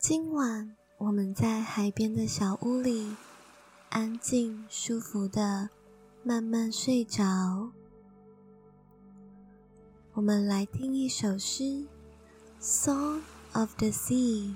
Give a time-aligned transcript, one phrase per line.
[0.00, 3.14] 今晚我们在海边的小屋里，
[3.90, 5.68] 安静舒服的
[6.22, 7.70] 慢慢睡着。
[10.14, 11.64] 我们来听一首诗，
[12.62, 13.20] 《Song
[13.52, 14.48] of the Sea》，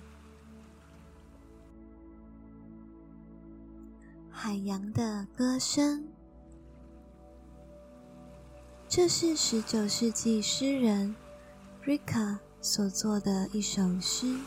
[4.30, 6.08] 海洋的歌声。
[8.88, 11.14] 这是十九世纪诗人
[11.84, 14.38] Rika 所作的一首诗。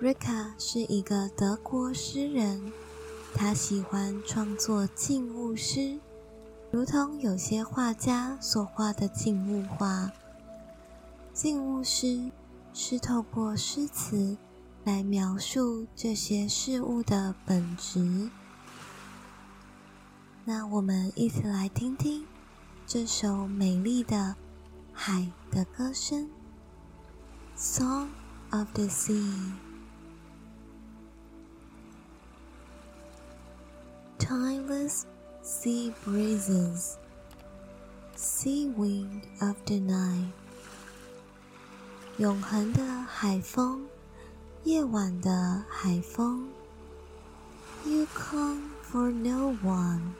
[0.00, 2.72] Rika 是一个德国诗人，
[3.34, 5.98] 他喜欢创作静物诗，
[6.70, 10.12] 如同有些画家所画的静物画。
[11.32, 12.30] 静物诗
[12.72, 14.36] 是透过诗词
[14.84, 18.30] 来描述这些事物的本质。
[20.44, 22.24] 那我们一起来听听
[22.86, 24.36] 这首美丽的
[24.92, 26.30] 海的歌声，
[27.60, 28.06] 《Song
[28.50, 29.14] of the Sea》。
[34.17, 35.05] timeless
[35.41, 36.97] sea breezes,
[38.15, 40.31] sea wind of the night，
[42.17, 43.87] 永恒的海风，
[44.63, 46.47] 夜晚的海风。
[47.85, 50.13] You come for no one.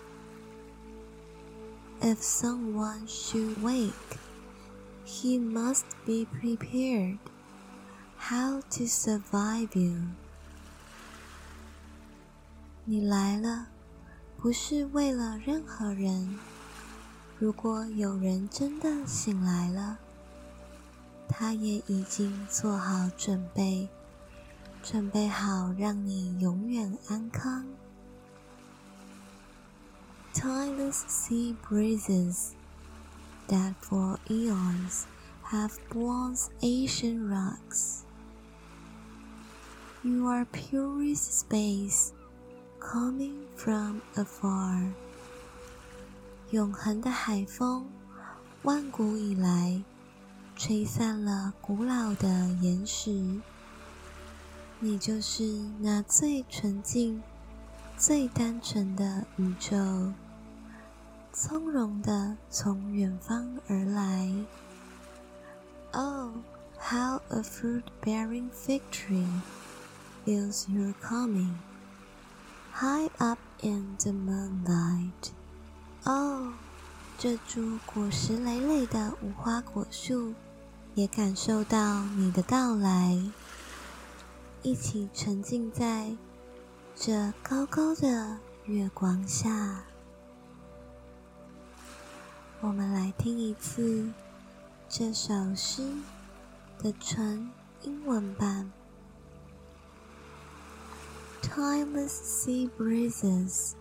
[2.01, 4.17] If someone should wake,
[5.05, 7.19] he must be prepared.
[8.17, 10.09] How to survive you?
[12.83, 13.67] 你来了。
[14.37, 16.37] 不是为了任何人。
[17.39, 19.97] 如果有人真的醒来了，
[21.27, 23.89] 他也已经做好准备，
[24.81, 27.65] 准备好让你永远安康。
[30.33, 32.51] Timeless sea breezes
[33.47, 35.03] that for eons
[35.43, 38.01] have blown ancient rocks.
[40.01, 42.11] You are purest space.
[42.80, 44.92] Coming from afar，
[46.50, 47.86] 永恒的海风，
[48.62, 49.82] 万古以来
[50.56, 53.40] 吹散了古老的岩石。
[54.80, 55.42] 你就是
[55.80, 57.22] 那最纯净、
[57.98, 60.12] 最单纯的宇宙，
[61.32, 64.32] 从容的从远方而来。
[65.92, 66.30] Oh,
[66.78, 69.26] how a fruit-bearing fig tree
[70.24, 71.56] feels your coming!
[72.80, 75.32] High up in the moonlight，
[76.04, 76.52] 哦，
[77.18, 80.32] 这株果实累累的无花果树
[80.94, 83.20] 也感受到你的到来，
[84.62, 86.16] 一起沉浸在
[86.94, 89.82] 这高高的月光下。
[92.60, 94.08] 我们来听一次
[94.88, 95.82] 这首诗
[96.80, 97.50] 的纯
[97.82, 98.70] 英文版。
[101.54, 103.74] Timeless sea breezes,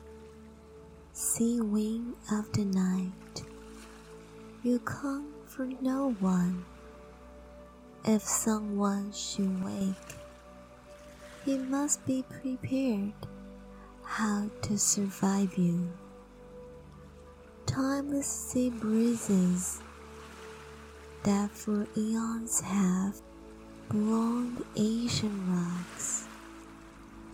[1.11, 3.43] sea wind of the night.
[4.63, 6.63] You come for no one.
[8.05, 10.15] If someone should wake,
[11.43, 13.13] he must be prepared
[14.01, 15.89] how to survive you.
[17.65, 19.81] Timeless sea breezes
[21.23, 23.19] that for eons have
[23.89, 26.26] blown Asian rocks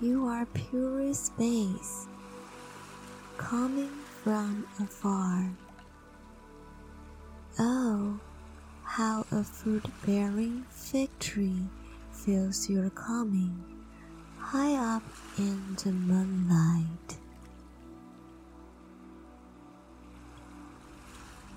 [0.02, 2.06] you are pure space,
[3.36, 3.90] coming
[4.22, 5.50] from afar.
[7.58, 8.20] Oh,
[8.84, 11.68] how a fruit bearing fig tree
[12.12, 13.64] feels your coming,
[14.38, 15.02] high up
[15.36, 17.18] in the moonlight.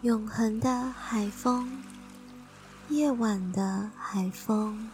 [0.02, 1.84] 永恒的海风，
[2.90, 4.90] 夜晚的海风，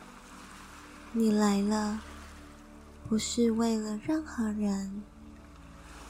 [1.13, 2.01] 你来了。
[3.12, 5.02] 不是为了任何人。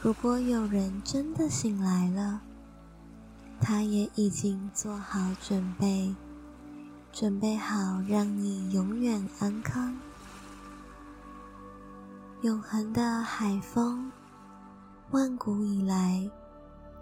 [0.01, 2.43] 如果有人真的醒来了，
[3.61, 6.15] 他也已经做好准备，
[7.11, 9.99] 准备好让你永远安康。
[12.43, 14.13] 永恒的海风，
[15.11, 16.31] 万古以来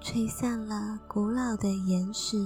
[0.00, 2.38] 吹散了古老的岩石。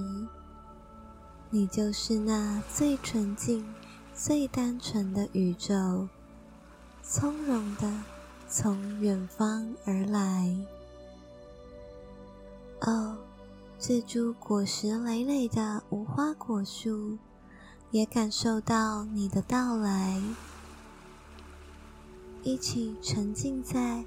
[1.49, 3.65] 你就是那最纯净、
[4.13, 6.09] 最单纯的宇宙。
[7.07, 8.01] 从容的
[8.49, 10.55] 从远方而来。
[12.81, 13.15] 哦，
[13.79, 17.19] 这株果实累累的无花果树
[17.91, 20.19] 也感受到你的到来，
[22.41, 24.03] 一起沉浸在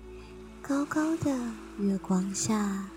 [0.60, 1.38] 高高的
[1.78, 2.88] 月光下。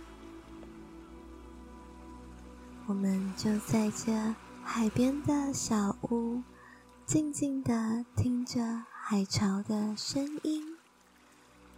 [2.88, 4.34] 我们就在这
[4.64, 6.42] 海边的小屋。
[7.04, 10.78] 静静的听着海潮的声音，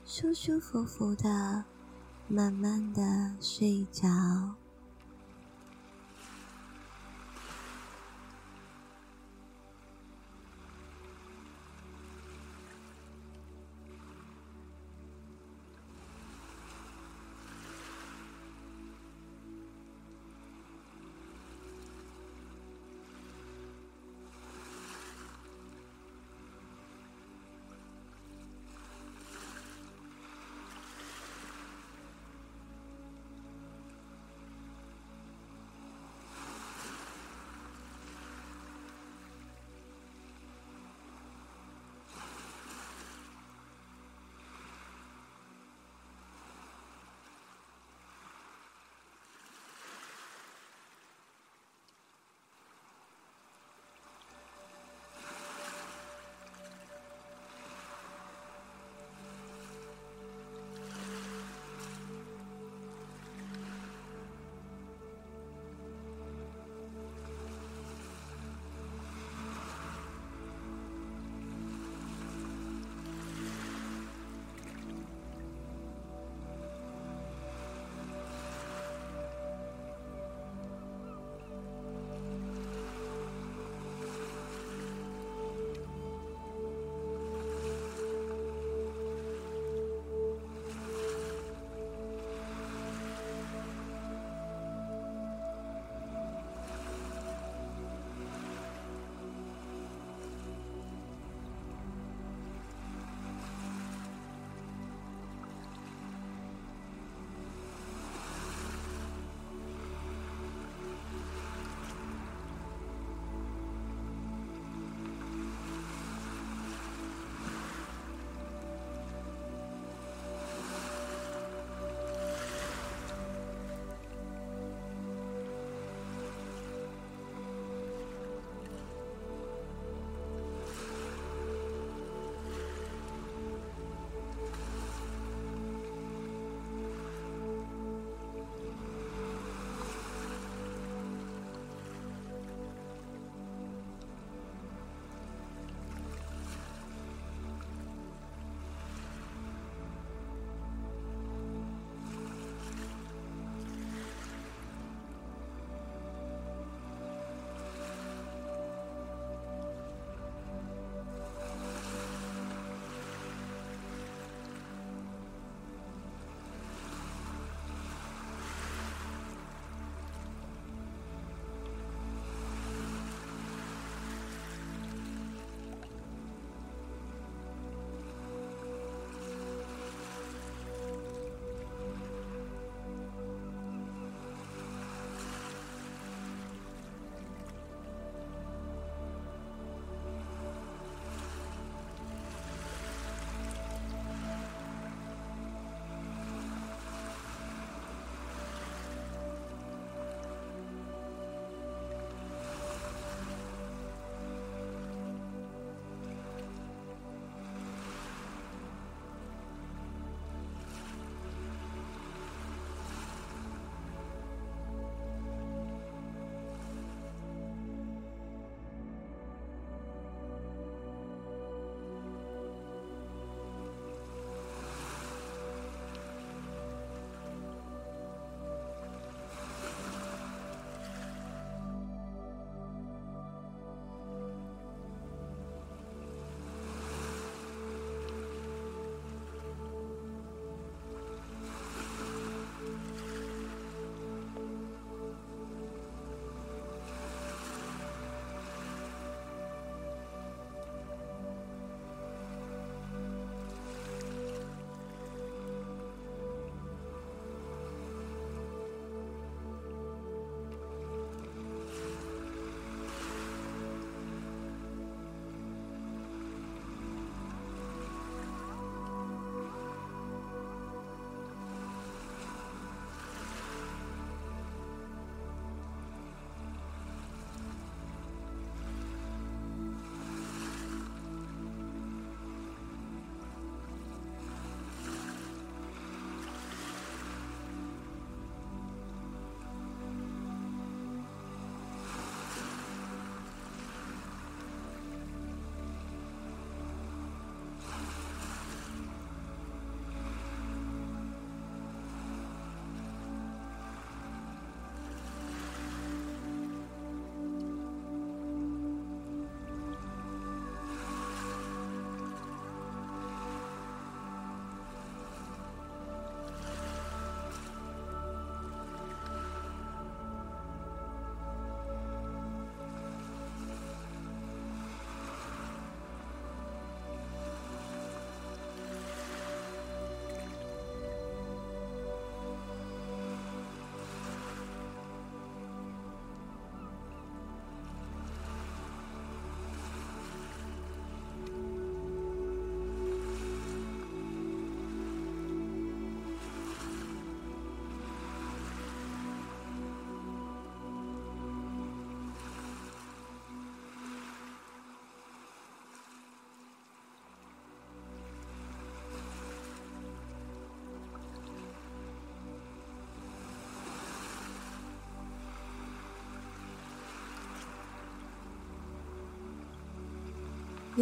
[0.05, 1.63] 舒舒服服的，
[2.27, 4.07] 慢慢的睡着。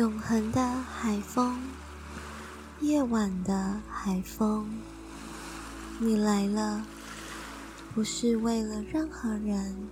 [0.01, 1.59] 永恒的海风，
[2.79, 4.67] 夜晚的海风，
[5.99, 6.83] 你来了，
[7.93, 9.87] 不是为了任何人。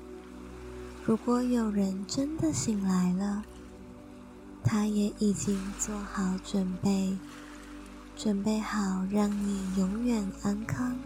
[1.05, 3.43] 如果有人真的醒来了，
[4.63, 7.15] 他也已经做好准备，
[8.17, 10.97] 准备好让你永远安康。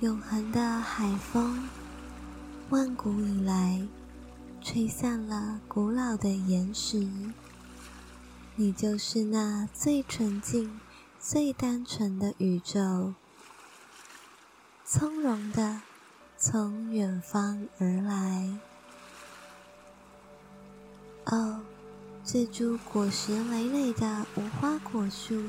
[0.00, 1.68] 永恒的海风，
[2.70, 3.86] 万古以来。
[4.64, 7.06] 吹散了古老的岩石，
[8.56, 10.80] 你就是那最纯净、
[11.20, 13.12] 最单纯的宇宙，
[14.82, 15.82] 从容的
[16.38, 18.58] 从远方而来。
[21.26, 21.60] 哦，
[22.24, 25.44] 这株果实累累的无花果树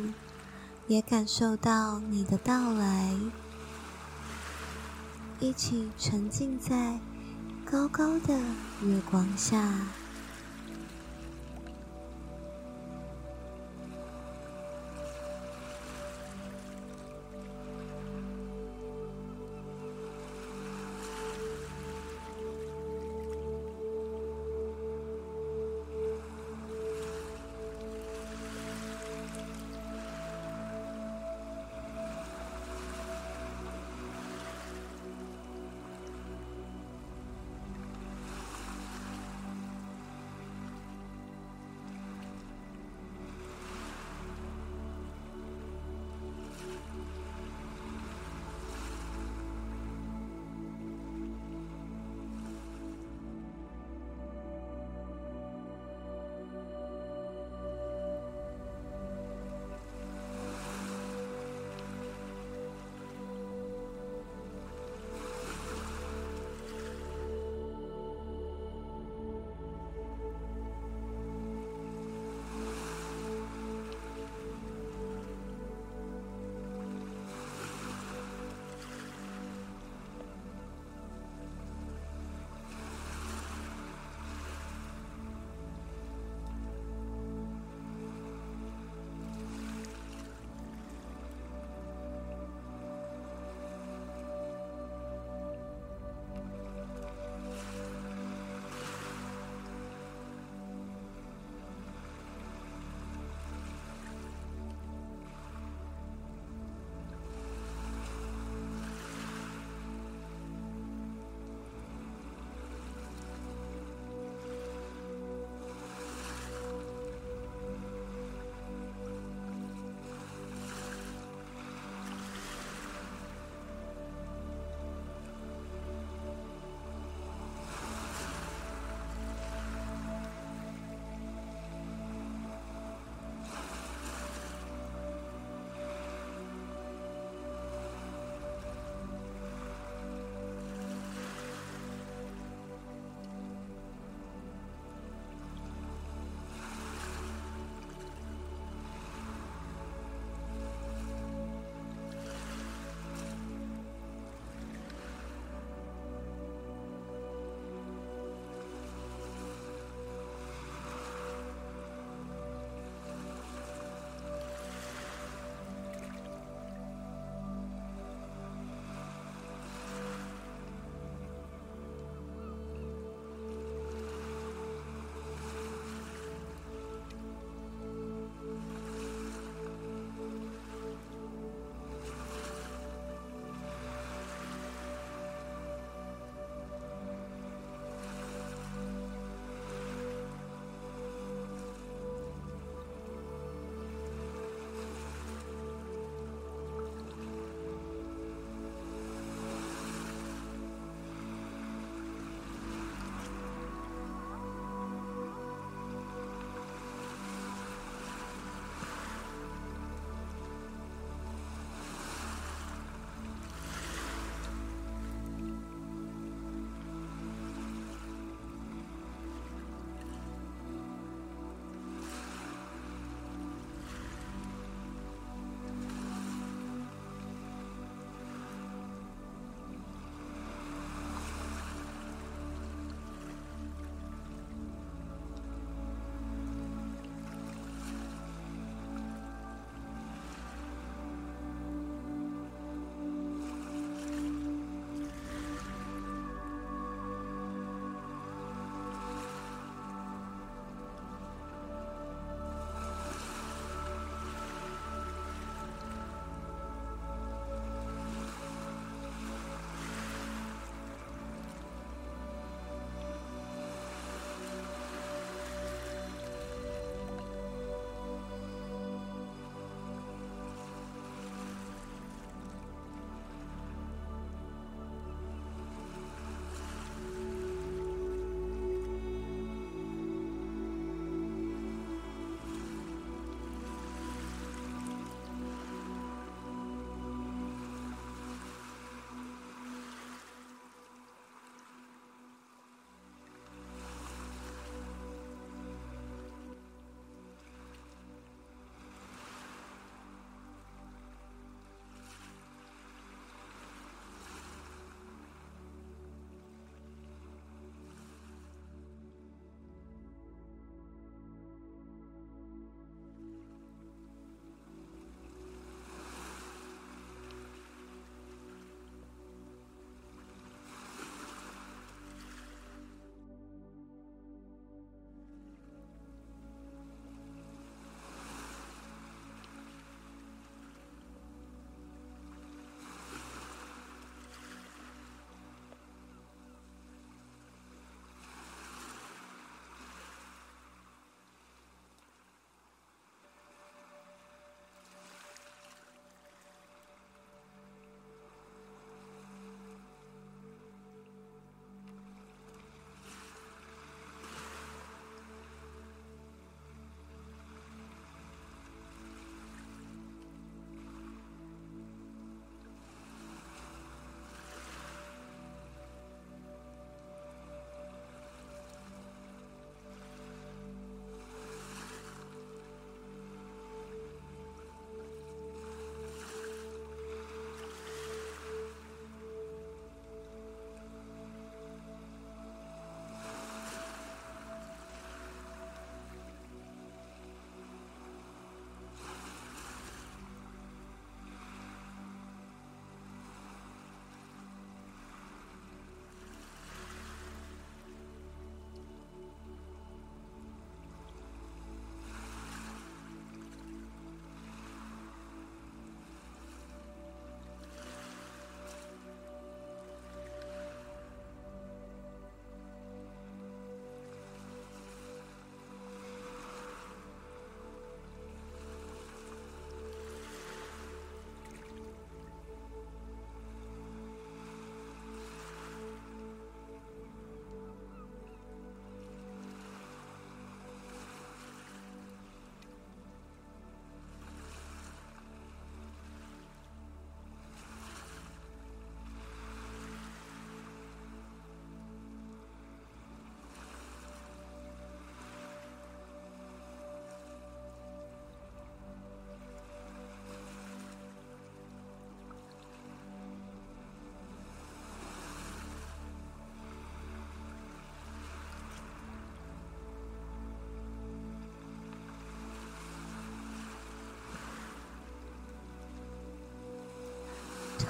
[0.88, 3.15] 也感受到你的到来，
[5.39, 7.00] 一起沉浸在。
[7.65, 8.34] 高高的
[8.88, 10.04] 月光下。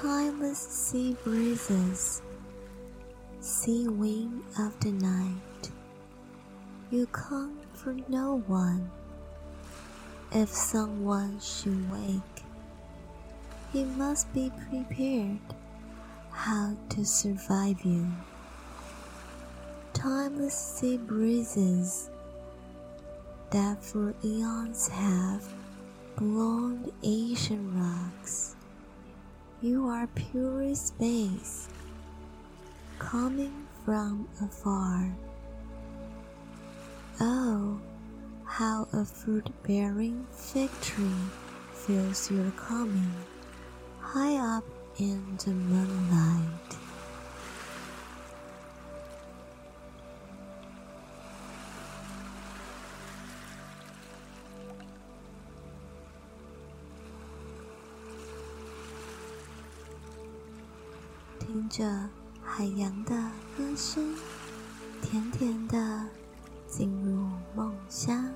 [0.06, 2.22] Timeless sea breezes,
[3.39, 5.72] sea wind of the night.
[6.91, 8.91] You come for no one.
[10.32, 12.44] If someone should wake,
[13.74, 15.39] he must be prepared
[16.30, 18.06] how to survive you.
[19.94, 22.12] Timeless sea breezes
[23.50, 25.52] that for eons have
[26.15, 28.55] blown ancient rocks.
[29.65, 31.69] You are pure space,
[32.99, 35.12] coming from afar.
[37.19, 37.82] Oh,
[38.43, 41.25] how a fruit bearing fig tree
[41.73, 43.12] feels your coming,
[44.01, 44.65] high up
[44.99, 46.85] in the moonlight.
[61.69, 62.10] 着
[62.43, 63.15] 海洋的
[63.58, 64.15] 歌声，
[65.01, 66.06] 甜甜的
[66.67, 68.30] 进入梦乡。